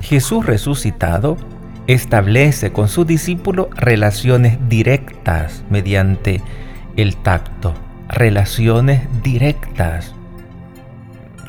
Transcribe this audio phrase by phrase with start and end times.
[0.00, 1.36] Jesús resucitado
[1.86, 6.40] establece con su discípulo relaciones directas mediante
[6.96, 7.74] el tacto,
[8.08, 10.14] relaciones directas.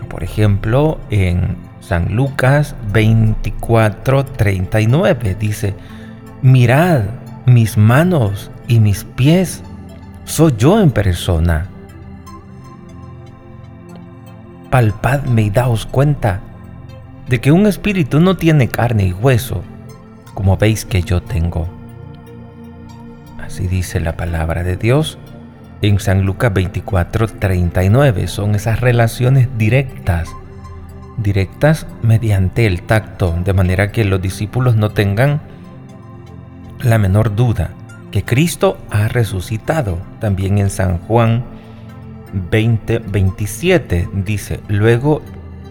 [0.10, 5.76] Por ejemplo, en San Lucas 24, 39 dice,
[6.42, 7.04] mirad
[7.46, 9.64] mis manos y mis pies,
[10.26, 11.71] soy yo en persona.
[14.72, 16.42] Palpadme y daos cuenta
[17.28, 19.64] de que un espíritu no tiene carne y hueso,
[20.34, 21.68] como veis que yo tengo.
[23.38, 25.20] Así dice la palabra de Dios
[25.82, 28.28] en San Lucas 24, 39.
[28.28, 30.30] Son esas relaciones directas,
[31.18, 35.42] directas mediante el tacto, de manera que los discípulos no tengan
[36.80, 37.72] la menor duda
[38.12, 39.98] que Cristo ha resucitado.
[40.20, 41.44] También en San Juan
[42.34, 45.22] 20, 27 dice, luego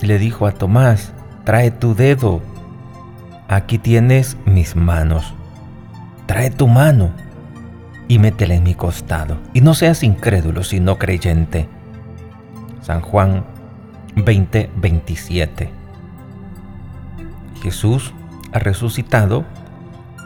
[0.01, 1.13] le dijo a Tomás,
[1.45, 2.41] trae tu dedo,
[3.49, 5.35] aquí tienes mis manos,
[6.27, 7.11] trae tu mano
[8.09, 11.69] y métela en mi costado, y no seas incrédulo, sino creyente.
[12.83, 13.45] San Juan
[14.17, 15.71] 20, 27.
[17.63, 18.13] Jesús
[18.53, 19.45] ha resucitado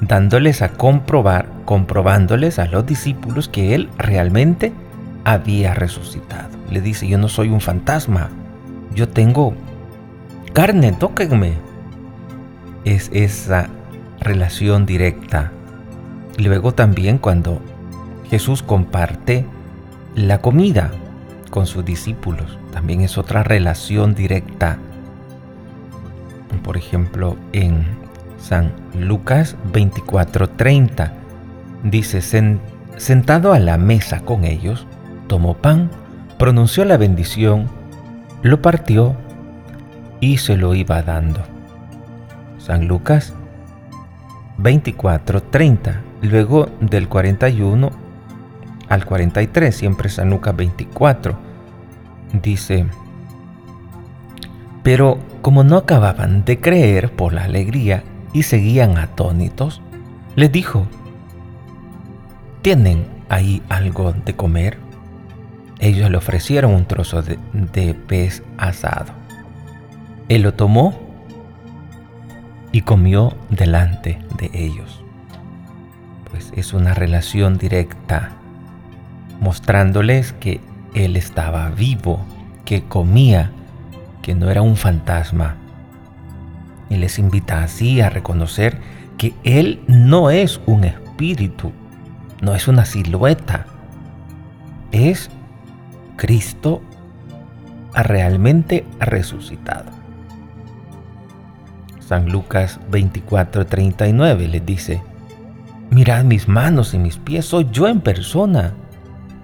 [0.01, 4.73] dándoles a comprobar, comprobándoles a los discípulos que Él realmente
[5.25, 6.51] había resucitado.
[6.71, 8.31] Le dice, yo no soy un fantasma,
[8.95, 9.55] yo tengo
[10.53, 11.55] carne, tóquenme.
[12.85, 13.69] Es esa
[14.21, 15.53] relación directa.
[16.39, 17.61] Luego también cuando
[18.29, 19.47] Jesús comparte
[20.15, 20.91] la comida
[21.51, 24.79] con sus discípulos, también es otra relación directa.
[26.63, 27.85] Por ejemplo, en
[28.39, 31.13] San Lucas 24:30
[31.85, 32.21] dice,
[32.97, 34.87] sentado a la mesa con ellos,
[35.27, 35.91] tomó pan,
[36.39, 37.69] pronunció la bendición,
[38.43, 39.15] lo partió
[40.21, 41.41] y se lo iba dando.
[42.59, 43.35] San Lucas
[44.59, 47.91] 24:30, luego del 41
[48.89, 51.37] al 43, siempre San Lucas 24,
[52.43, 52.87] dice,
[54.83, 59.81] pero como no acababan de creer por la alegría y seguían atónitos,
[60.37, 60.87] les dijo,
[62.63, 64.84] ¿tienen ahí algo de comer?
[65.81, 69.13] Ellos le ofrecieron un trozo de, pez asado.
[70.29, 70.99] Él lo tomó
[72.73, 75.03] y comió delante de ellos.
[76.31, 78.31] Pues es una relación directa,
[79.41, 80.61] mostrándoles que
[80.95, 82.25] Él estaba vivo,
[82.65, 83.51] que comía,
[84.23, 85.57] que no era un fantasma
[86.89, 88.79] y les invita así a reconocer
[89.19, 91.73] que Él no es un espíritu,
[92.41, 93.67] no es una silueta,
[94.93, 95.31] es
[96.17, 96.83] Cristo
[98.03, 99.91] realmente resucitado.
[102.01, 105.03] San Lucas 24:39 les dice,
[105.91, 108.75] mirad mis manos y mis pies, soy yo en persona.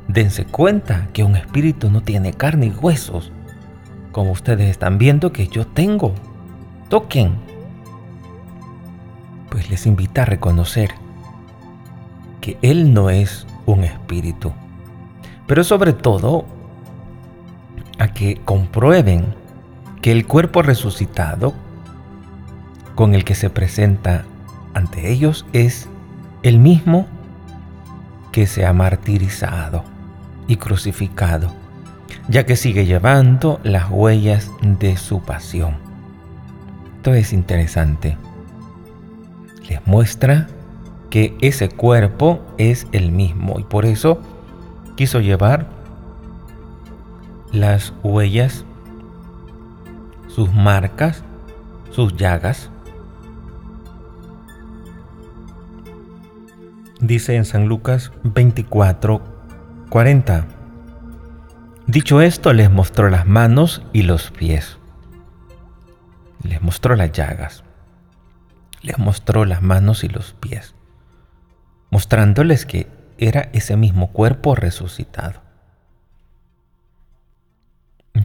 [0.09, 3.33] Dense cuenta que un espíritu no tiene carne y huesos,
[4.13, 6.15] como ustedes están viendo que yo tengo
[6.91, 7.35] toquen,
[9.49, 10.91] pues les invita a reconocer
[12.41, 14.53] que Él no es un espíritu,
[15.47, 16.45] pero sobre todo
[18.01, 19.35] a que comprueben
[20.01, 21.53] que el cuerpo resucitado
[22.95, 24.25] con el que se presenta
[24.73, 25.87] ante ellos es
[26.43, 27.07] el mismo
[28.33, 29.85] que se ha martirizado
[30.49, 31.53] y crucificado,
[32.29, 35.77] ya que sigue llevando las huellas de su pasión.
[36.97, 38.17] Esto es interesante.
[39.69, 40.49] Les muestra
[41.11, 44.23] que ese cuerpo es el mismo y por eso
[44.97, 45.80] quiso llevar
[47.53, 48.65] las huellas,
[50.29, 51.25] sus marcas,
[51.91, 52.71] sus llagas.
[57.01, 59.23] Dice en San Lucas 24,
[59.89, 60.47] 40.
[61.87, 64.81] Dicho esto, les mostró las manos y los pies
[66.43, 67.65] les mostró las llagas,
[68.83, 70.75] les mostró las manos y los pies,
[71.91, 72.89] mostrándoles que
[73.19, 75.43] era ese mismo cuerpo resucitado.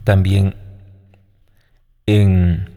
[0.06, 0.54] También
[2.06, 2.70] en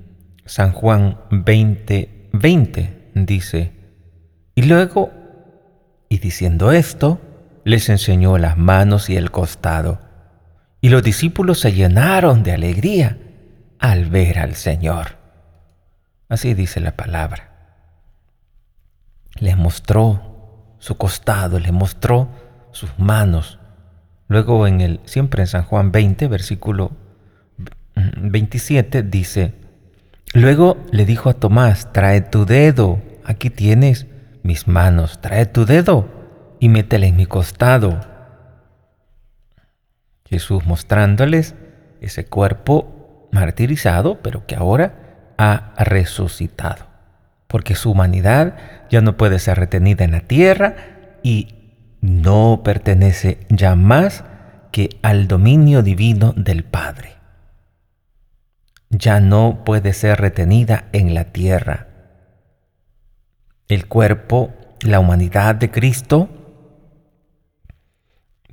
[0.46, 3.72] San Juan 20, 20 dice,
[4.56, 5.12] y luego,
[6.10, 7.22] y diciendo esto,
[7.66, 10.00] les enseñó las manos y el costado,
[10.82, 13.20] y los discípulos se llenaron de alegría
[13.78, 15.18] al ver al Señor.
[16.30, 17.52] Así dice la palabra.
[19.36, 22.28] Les mostró su costado, les mostró
[22.72, 23.60] sus manos.
[24.28, 27.09] Luego en el siempre en San Juan 20, versículo
[28.18, 29.54] 27 dice,
[30.34, 34.08] luego le dijo a Tomás, trae tu dedo, aquí tienes
[34.44, 36.08] mis manos, trae tu dedo
[36.60, 38.00] y métele en mi costado.
[40.26, 41.56] Jesús mostrándoles
[42.02, 46.86] ese cuerpo martirizado, pero que ahora ha resucitado,
[47.48, 48.56] porque su humanidad
[48.90, 50.76] ya no puede ser retenida en la tierra
[51.24, 51.56] y
[52.02, 54.24] no pertenece ya más
[54.72, 57.19] que al dominio divino del Padre.
[58.90, 61.88] Ya no puede ser retenida en la tierra.
[63.68, 64.52] El cuerpo,
[64.82, 66.30] la humanidad de Cristo,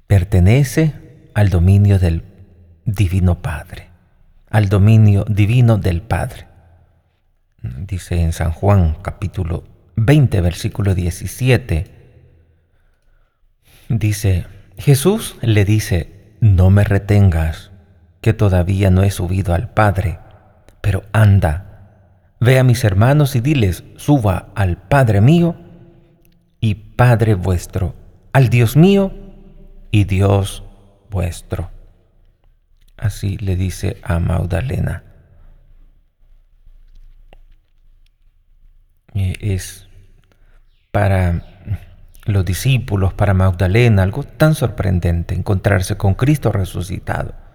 [0.07, 2.25] pertenece al dominio del
[2.85, 3.89] Divino Padre,
[4.51, 6.47] al dominio divino del Padre.
[7.63, 9.65] Dice en San Juan capítulo
[9.97, 11.85] 20, versículo 17,
[13.89, 14.47] dice,
[14.77, 17.73] Jesús le dice, no me retengas,
[18.21, 20.19] que todavía no he subido al Padre,
[20.87, 25.57] pero anda, ve a mis hermanos y diles, suba al Padre mío
[26.61, 27.97] y Padre vuestro,
[28.33, 29.13] al Dios mío
[29.91, 30.63] y Dios
[31.11, 31.73] vuestro.
[32.97, 35.03] Así le dice a Magdalena.
[39.13, 39.89] Es
[40.93, 41.43] para
[42.27, 47.46] los discípulos, para Magdalena, algo tan sorprendente encontrarse con Cristo resucitado.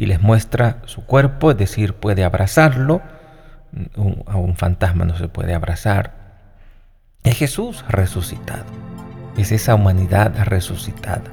[0.00, 3.02] Y les muestra su cuerpo, es decir, puede abrazarlo.
[4.26, 6.14] A un fantasma no se puede abrazar.
[7.22, 8.64] Es Jesús resucitado.
[9.36, 11.30] Es esa humanidad resucitada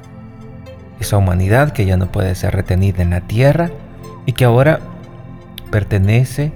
[1.00, 3.70] esa humanidad que ya no puede ser retenida en la tierra
[4.26, 4.80] y que ahora
[5.70, 6.52] pertenece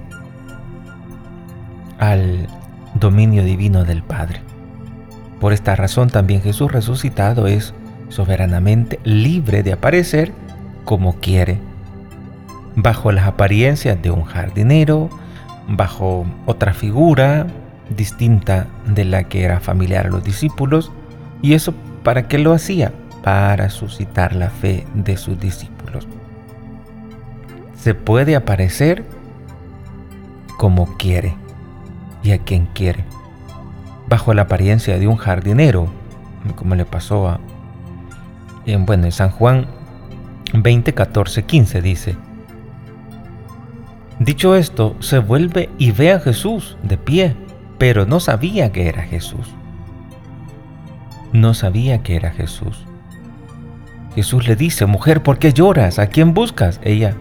[1.99, 2.47] al
[2.95, 4.41] dominio divino del Padre.
[5.39, 7.73] Por esta razón también Jesús resucitado es
[8.09, 10.31] soberanamente libre de aparecer
[10.85, 11.59] como quiere,
[12.75, 15.09] bajo las apariencias de un jardinero,
[15.67, 17.47] bajo otra figura
[17.89, 20.91] distinta de la que era familiar a los discípulos,
[21.41, 21.73] y eso
[22.03, 22.91] para qué lo hacía?
[23.23, 26.07] para suscitar la fe de sus discípulos.
[27.77, 29.05] Se puede aparecer
[30.57, 31.33] como quiere
[32.21, 33.05] y a quien quiere,
[34.07, 35.87] bajo la apariencia de un jardinero,
[36.55, 37.39] como le pasó a
[38.65, 39.67] en, bueno, en San Juan
[40.53, 42.15] 20, 14, 15 dice,
[44.23, 47.35] Dicho esto, se vuelve y ve a Jesús de pie,
[47.77, 49.53] pero no sabía que era Jesús.
[51.33, 52.85] No sabía que era Jesús.
[54.15, 55.99] Jesús le dice, mujer, ¿por qué lloras?
[55.99, 56.79] ¿A quién buscas?
[56.83, 57.15] Ella,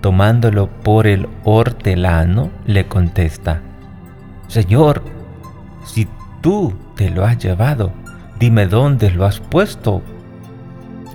[0.00, 3.60] tomándolo por el hortelano, le contesta,
[4.48, 5.04] Señor,
[5.84, 6.08] si
[6.40, 7.92] tú te lo has llevado,
[8.40, 10.02] dime dónde lo has puesto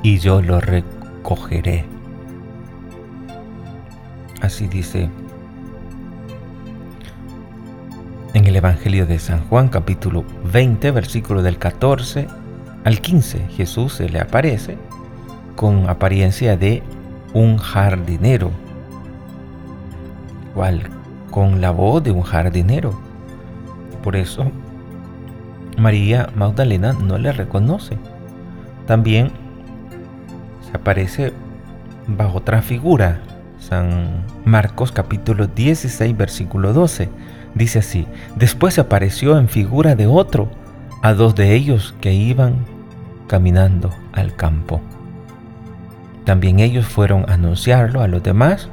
[0.02, 1.93] y yo lo recogeré.
[4.44, 5.10] Así dice
[8.34, 12.28] en el Evangelio de San Juan capítulo 20 versículo del 14
[12.84, 14.78] al 15 Jesús se le aparece
[15.56, 16.84] con apariencia de
[17.34, 18.52] un jardinero,
[20.52, 20.90] igual
[21.32, 23.00] con la voz de un jardinero.
[24.04, 24.52] Por eso
[25.78, 27.98] María Magdalena no le reconoce.
[28.88, 29.32] También
[30.70, 31.32] se aparece
[32.08, 33.22] bajo otra figura.
[33.74, 37.10] San Marcos capítulo 16 versículo 12.
[37.56, 38.06] Dice así,
[38.36, 40.48] después se apareció en figura de otro
[41.02, 42.54] a dos de ellos que iban
[43.26, 44.80] caminando al campo.
[46.24, 48.70] También ellos fueron a anunciarlo a los demás,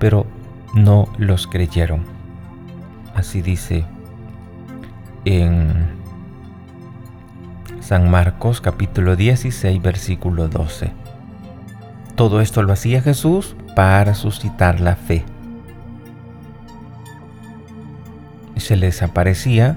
[0.00, 0.26] pero
[0.74, 2.02] no los creyeron.
[3.14, 3.84] Así dice
[5.26, 5.90] en
[7.78, 10.90] San Marcos capítulo 16 versículo 12.
[12.16, 15.24] Todo esto lo hacía Jesús para suscitar la fe.
[18.56, 19.76] Se les aparecía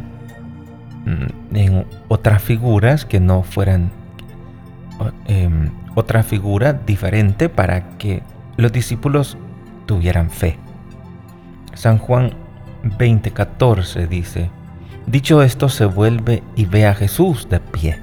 [1.06, 3.92] mm, en otras figuras que no fueran
[5.26, 8.24] Em, otra figura diferente para que
[8.58, 9.38] los discípulos
[9.86, 10.58] tuvieran fe.
[11.74, 12.34] San Juan
[12.84, 14.50] 20:14 dice,
[15.08, 18.00] Dicho esto se vuelve y ve a Jesús de pie,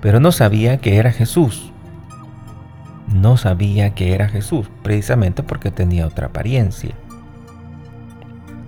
[0.00, 1.71] pero no sabía que era Jesús.
[3.08, 6.94] No sabía que era Jesús, precisamente porque tenía otra apariencia.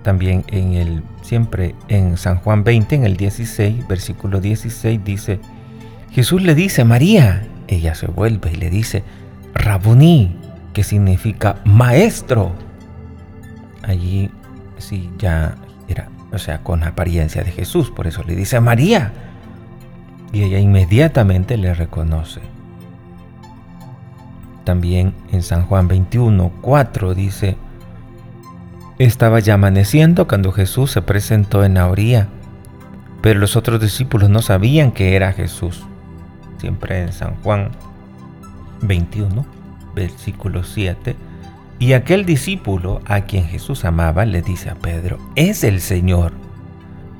[0.03, 5.39] También en el siempre en San Juan 20 en el 16, versículo 16 dice,
[6.11, 9.03] Jesús le dice, María, ella se vuelve y le dice,
[9.53, 10.37] Rabuní,
[10.73, 12.51] que significa maestro.
[13.81, 14.29] Allí
[14.77, 15.55] sí ya
[15.87, 19.11] era, o sea, con apariencia de Jesús, por eso le dice María.
[20.31, 22.41] Y ella inmediatamente le reconoce.
[24.65, 27.55] También en San Juan 21, 4 dice,
[28.97, 32.27] Estaba ya amaneciendo cuando Jesús se presentó en la orilla,
[33.21, 35.83] pero los otros discípulos no sabían que era Jesús.
[36.57, 37.69] Siempre en San Juan
[38.81, 39.45] 21,
[39.93, 41.15] versículo 7.
[41.77, 46.31] Y aquel discípulo a quien Jesús amaba le dice a Pedro, es el Señor.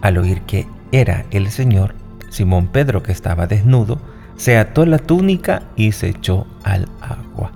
[0.01, 1.93] Al oír que era el Señor,
[2.29, 3.99] Simón Pedro, que estaba desnudo,
[4.37, 7.51] se ató la túnica y se echó al agua.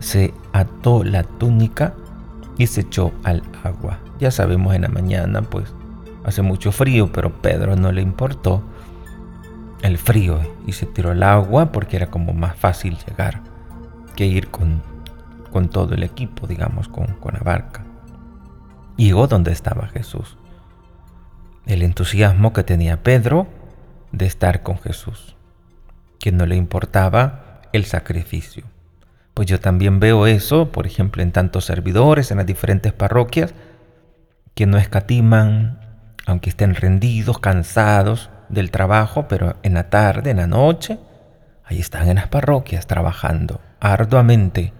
[0.00, 1.94] Se ató la túnica
[2.56, 3.98] y se echó al agua.
[4.18, 5.72] Ya sabemos en la mañana, pues
[6.24, 8.62] hace mucho frío, pero Pedro no le importó
[9.82, 13.40] el frío y se tiró al agua porque era como más fácil llegar
[14.16, 14.82] que ir con,
[15.52, 17.84] con todo el equipo, digamos, con, con la barca.
[18.96, 20.36] Llegó donde estaba Jesús.
[21.66, 23.46] El entusiasmo que tenía Pedro
[24.10, 25.36] de estar con Jesús,
[26.18, 28.64] que no le importaba el sacrificio.
[29.34, 33.54] Pues yo también veo eso, por ejemplo, en tantos servidores, en las diferentes parroquias,
[34.54, 35.80] que no escatiman,
[36.26, 40.98] aunque estén rendidos, cansados del trabajo, pero en la tarde, en la noche,
[41.64, 44.72] ahí están en las parroquias trabajando arduamente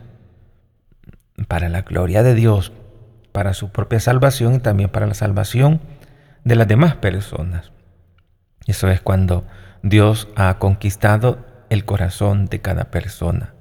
[1.47, 2.73] para la gloria de Dios,
[3.31, 5.81] para su propia salvación y también para la salvación
[6.43, 7.71] de las demás personas.
[8.67, 9.47] Eso es cuando
[9.83, 13.55] Dios ha conquistado el corazón de cada persona.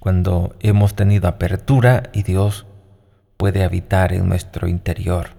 [0.00, 2.66] Cuando hemos tenido apertura y Dios
[3.36, 5.30] puede habitar en nuestro interior.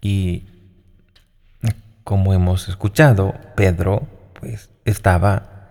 [0.00, 0.46] Y
[2.04, 4.08] como hemos escuchado, Pedro
[4.40, 5.68] pues estaba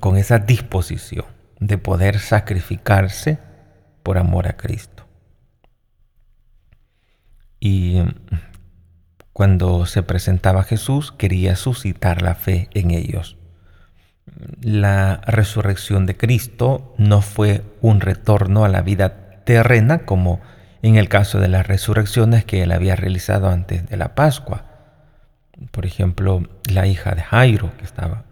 [0.00, 1.26] con esa disposición
[1.58, 3.38] de poder sacrificarse
[4.02, 5.06] por amor a Cristo.
[7.58, 8.02] Y
[9.34, 13.36] cuando se presentaba Jesús, quería suscitar la fe en ellos.
[14.60, 20.40] La resurrección de Cristo no fue un retorno a la vida terrena como
[20.82, 24.66] en el caso de las resurrecciones que él había realizado antes de la Pascua.
[25.72, 28.26] Por ejemplo, la hija de Jairo, que estaba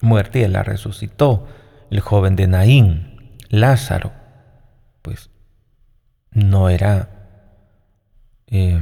[0.00, 1.46] muerta y él la resucitó.
[1.90, 4.12] El joven de Naín, Lázaro,
[5.02, 5.28] pues
[6.32, 7.10] no era
[8.46, 8.80] eh,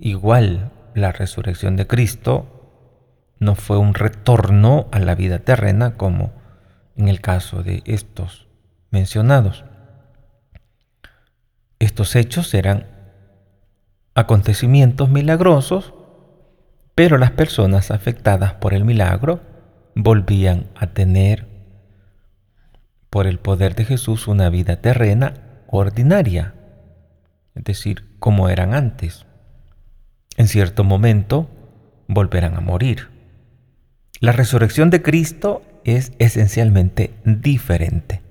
[0.00, 2.46] Igual la resurrección de Cristo
[3.40, 6.32] no fue un retorno a la vida terrena como
[6.96, 8.48] en el caso de estos
[8.90, 9.64] mencionados.
[11.78, 12.86] Estos hechos eran
[14.14, 15.94] acontecimientos milagrosos,
[16.94, 19.40] pero las personas afectadas por el milagro
[19.94, 21.46] volvían a tener,
[23.10, 25.34] por el poder de Jesús, una vida terrena
[25.68, 26.54] ordinaria,
[27.54, 29.27] es decir, como eran antes
[30.38, 31.50] en cierto momento
[32.06, 33.08] volverán a morir.
[34.20, 38.22] La resurrección de Cristo es esencialmente diferente,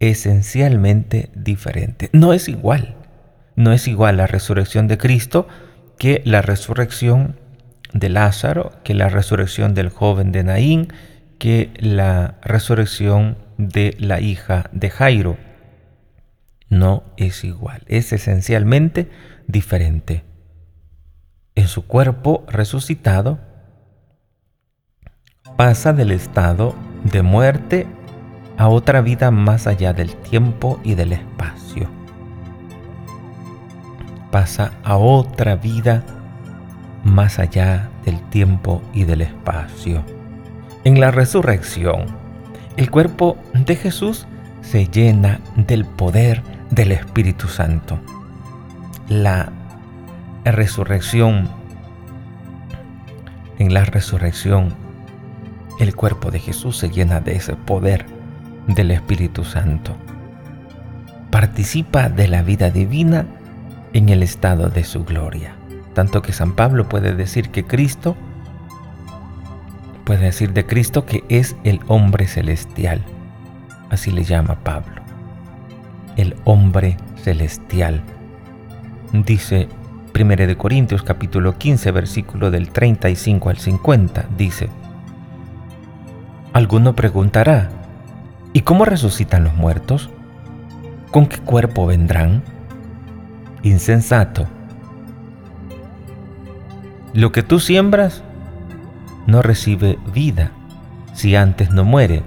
[0.00, 2.10] esencialmente diferente.
[2.12, 2.96] No es igual,
[3.56, 5.48] no es igual la resurrección de Cristo
[5.98, 7.36] que la resurrección
[7.94, 10.88] de Lázaro, que la resurrección del joven de Naín,
[11.38, 15.36] que la resurrección de la hija de Jairo.
[16.68, 19.08] No es igual, es esencialmente
[19.46, 20.24] diferente
[21.54, 23.38] en su cuerpo resucitado,
[25.56, 27.86] pasa del estado de muerte
[28.56, 31.88] a otra vida más allá del tiempo y del espacio.
[34.30, 36.02] Pasa a otra vida
[37.04, 40.02] más allá del tiempo y del espacio.
[40.84, 42.06] En la resurrección,
[42.76, 44.26] el cuerpo de Jesús
[44.62, 47.98] se llena del poder del Espíritu Santo.
[49.08, 49.52] La
[50.50, 51.48] resurrección,
[53.58, 54.74] en la resurrección,
[55.78, 58.06] el cuerpo de Jesús se llena de ese poder
[58.66, 59.96] del Espíritu Santo.
[61.30, 63.26] Participa de la vida divina
[63.92, 65.54] en el estado de su gloria.
[65.94, 68.16] Tanto que San Pablo puede decir que Cristo,
[70.04, 73.02] puede decir de Cristo que es el hombre celestial.
[73.90, 75.02] Así le llama Pablo.
[76.16, 78.02] El hombre celestial.
[79.12, 79.68] Dice
[80.14, 84.68] 1 de Corintios capítulo 15 versículo del 35 al 50 dice,
[86.52, 87.70] Alguno preguntará,
[88.52, 90.10] ¿y cómo resucitan los muertos?
[91.10, 92.42] ¿Con qué cuerpo vendrán?
[93.62, 94.46] Insensato.
[97.14, 98.22] Lo que tú siembras
[99.26, 100.50] no recibe vida
[101.14, 102.22] si antes no muere,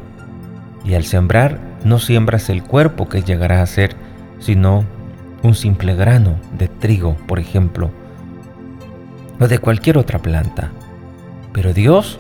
[0.84, 3.96] y al sembrar no siembras el cuerpo que llegará a ser,
[4.40, 4.86] sino
[5.46, 7.92] un simple grano de trigo, por ejemplo,
[9.40, 10.72] o de cualquier otra planta.
[11.54, 12.20] Pero Dios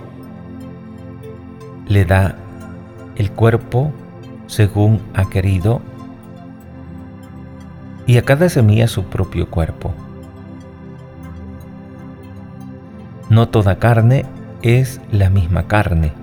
[1.88, 2.36] le da
[3.16, 3.92] el cuerpo
[4.48, 5.82] según ha querido
[8.06, 9.94] y a cada semilla su propio cuerpo.
[13.30, 14.26] No toda carne
[14.62, 16.14] es la misma carne,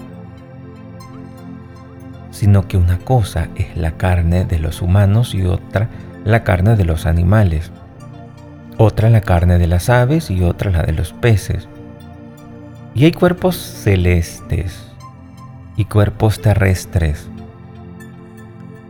[2.31, 5.89] sino que una cosa es la carne de los humanos y otra
[6.25, 7.71] la carne de los animales,
[8.79, 11.69] otra la carne de las aves y otra la de los peces.
[12.95, 14.93] Y hay cuerpos celestes
[15.77, 17.29] y cuerpos terrestres,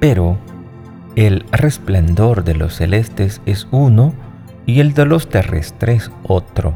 [0.00, 0.38] pero
[1.14, 4.14] el resplandor de los celestes es uno
[4.66, 6.74] y el de los terrestres otro.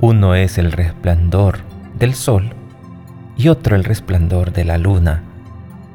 [0.00, 1.58] Uno es el resplandor
[1.98, 2.54] del sol
[3.36, 5.22] y otro el resplandor de la luna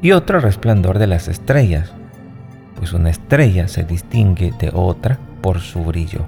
[0.00, 1.92] y otro el resplandor de las estrellas,
[2.78, 6.26] pues una estrella se distingue de otra por su brillo.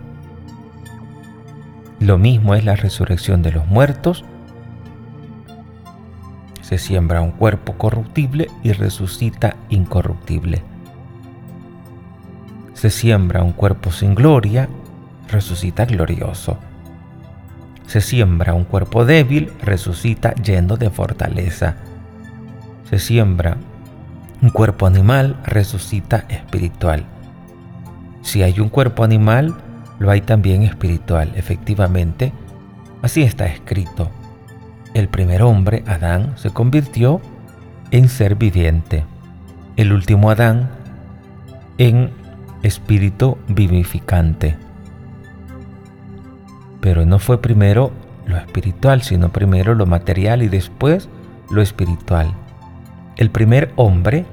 [2.01, 4.25] Lo mismo es la resurrección de los muertos.
[6.61, 10.63] Se siembra un cuerpo corruptible y resucita incorruptible.
[12.75, 14.69] Se siembra un cuerpo sin gloria,
[15.29, 16.59] resucita glorioso.
[17.87, 21.77] Se siembra un cuerpo débil, resucita lleno de fortaleza.
[22.89, 23.57] Se siembra
[24.43, 27.05] un cuerpo animal, resucita espiritual.
[28.23, 29.55] Si hay un cuerpo animal,
[29.99, 31.33] lo hay también espiritual.
[31.37, 32.33] Efectivamente,
[33.03, 34.11] así está escrito.
[34.95, 37.21] El primer hombre, Adán, se convirtió
[37.91, 39.05] en ser viviente.
[39.77, 40.71] El último Adán
[41.79, 42.11] en
[42.63, 44.57] espíritu vivificante.
[46.81, 47.93] Pero no fue primero
[48.27, 51.09] lo espiritual, sino primero lo material y después
[51.51, 52.35] lo espiritual.
[53.17, 54.27] El primer hombre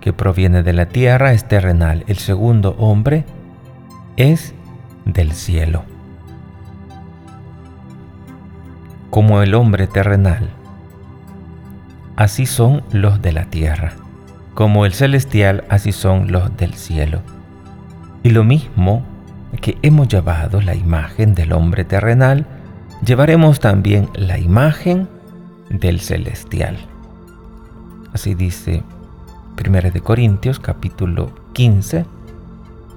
[0.00, 3.24] que proviene de la tierra es terrenal, el segundo hombre
[4.16, 4.54] es
[5.04, 5.84] del cielo.
[9.10, 10.50] Como el hombre terrenal,
[12.16, 13.92] así son los de la tierra.
[14.54, 17.20] Como el celestial, así son los del cielo.
[18.22, 19.02] Y lo mismo
[19.60, 22.46] que hemos llevado la imagen del hombre terrenal,
[23.04, 25.08] llevaremos también la imagen
[25.70, 26.76] del celestial.
[28.12, 28.82] Así dice
[29.58, 32.04] 1 de Corintios capítulo 15,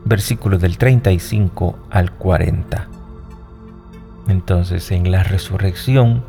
[0.04, 2.90] versículo del 35 al 40.
[4.28, 6.24] Entonces en la resurrección,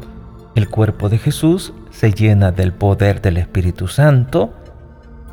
[0.54, 4.54] el cuerpo de Jesús se llena del poder del Espíritu Santo,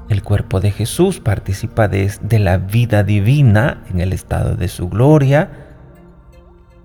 [0.09, 4.89] el cuerpo de Jesús participa de, de la vida divina en el estado de su
[4.89, 5.49] gloria.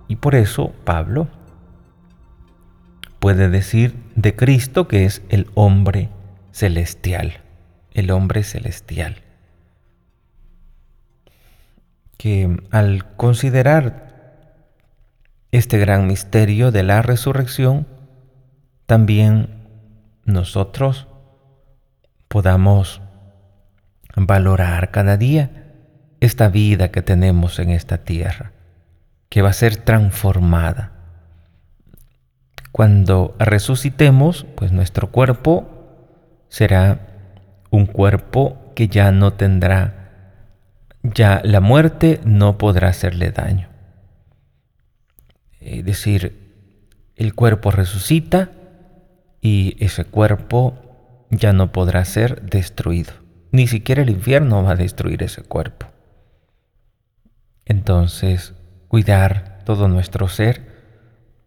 [0.06, 1.28] Y por eso Pablo
[3.18, 6.10] puede decir de Cristo que es el hombre
[6.58, 7.40] celestial,
[7.92, 9.22] el hombre celestial.
[12.16, 14.44] Que al considerar
[15.52, 17.86] este gran misterio de la resurrección,
[18.86, 19.68] también
[20.24, 21.06] nosotros
[22.26, 23.00] podamos
[24.16, 25.50] valorar cada día
[26.18, 28.50] esta vida que tenemos en esta tierra,
[29.28, 30.90] que va a ser transformada.
[32.72, 35.77] Cuando resucitemos, pues nuestro cuerpo
[36.48, 37.00] será
[37.70, 40.12] un cuerpo que ya no tendrá,
[41.02, 43.68] ya la muerte no podrá hacerle daño.
[45.60, 46.48] Es decir,
[47.16, 48.50] el cuerpo resucita
[49.40, 53.12] y ese cuerpo ya no podrá ser destruido.
[53.50, 55.86] Ni siquiera el infierno va a destruir ese cuerpo.
[57.64, 58.54] Entonces,
[58.88, 60.62] cuidar todo nuestro ser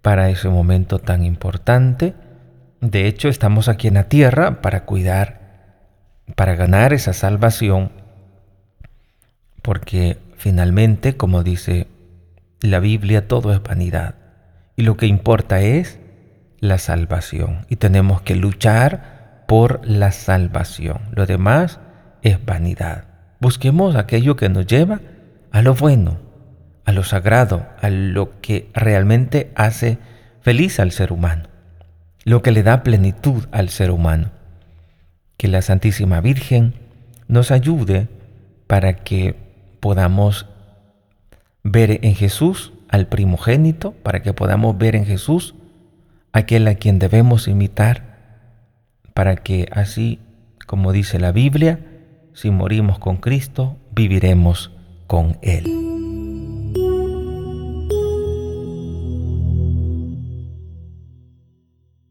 [0.01, 2.13] para ese momento tan importante.
[2.81, 5.39] De hecho, estamos aquí en la tierra para cuidar,
[6.35, 7.91] para ganar esa salvación,
[9.61, 11.87] porque finalmente, como dice
[12.59, 14.15] la Biblia, todo es vanidad.
[14.75, 15.99] Y lo que importa es
[16.59, 17.65] la salvación.
[17.69, 21.01] Y tenemos que luchar por la salvación.
[21.11, 21.79] Lo demás
[22.21, 23.05] es vanidad.
[23.39, 25.01] Busquemos aquello que nos lleva
[25.51, 26.19] a lo bueno,
[26.85, 29.97] a lo sagrado, a lo que realmente hace
[30.41, 31.43] feliz al ser humano,
[32.23, 34.29] lo que le da plenitud al ser humano.
[35.37, 36.73] Que la Santísima Virgen
[37.27, 38.07] nos ayude
[38.67, 39.35] para que
[39.79, 40.45] podamos
[41.63, 45.55] ver en Jesús al primogénito, para que podamos ver en Jesús
[46.33, 48.03] aquel a quien debemos imitar,
[49.13, 50.19] para que así,
[50.67, 51.79] como dice la Biblia,
[52.33, 54.71] si morimos con Cristo, viviremos
[55.07, 55.90] con Él.